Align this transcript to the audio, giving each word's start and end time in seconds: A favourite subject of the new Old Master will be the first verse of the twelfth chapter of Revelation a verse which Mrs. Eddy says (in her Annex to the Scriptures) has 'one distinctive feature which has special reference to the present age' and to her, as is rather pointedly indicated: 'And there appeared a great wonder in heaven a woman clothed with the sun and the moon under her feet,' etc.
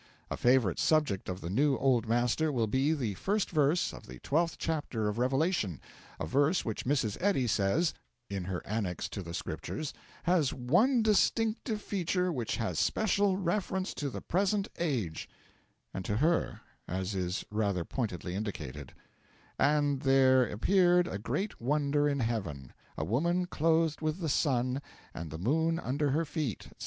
A 0.31 0.35
favourite 0.35 0.79
subject 0.79 1.29
of 1.29 1.41
the 1.41 1.49
new 1.51 1.77
Old 1.77 2.07
Master 2.09 2.51
will 2.51 2.65
be 2.65 2.91
the 2.91 3.13
first 3.13 3.51
verse 3.51 3.93
of 3.93 4.07
the 4.07 4.17
twelfth 4.21 4.57
chapter 4.57 5.07
of 5.07 5.19
Revelation 5.19 5.79
a 6.19 6.25
verse 6.25 6.65
which 6.65 6.85
Mrs. 6.85 7.17
Eddy 7.21 7.45
says 7.45 7.93
(in 8.27 8.45
her 8.45 8.65
Annex 8.65 9.07
to 9.09 9.21
the 9.21 9.35
Scriptures) 9.35 9.93
has 10.23 10.51
'one 10.55 11.03
distinctive 11.03 11.83
feature 11.83 12.31
which 12.33 12.55
has 12.55 12.79
special 12.79 13.37
reference 13.37 13.93
to 13.93 14.09
the 14.09 14.21
present 14.21 14.67
age' 14.79 15.29
and 15.93 16.03
to 16.05 16.17
her, 16.17 16.61
as 16.87 17.13
is 17.13 17.45
rather 17.51 17.85
pointedly 17.85 18.33
indicated: 18.33 18.93
'And 19.59 20.01
there 20.01 20.43
appeared 20.49 21.07
a 21.07 21.19
great 21.19 21.61
wonder 21.61 22.09
in 22.09 22.21
heaven 22.21 22.73
a 22.97 23.05
woman 23.05 23.45
clothed 23.45 24.01
with 24.01 24.17
the 24.17 24.29
sun 24.29 24.81
and 25.13 25.29
the 25.29 25.37
moon 25.37 25.77
under 25.77 26.09
her 26.09 26.25
feet,' 26.25 26.65
etc. 26.69 26.75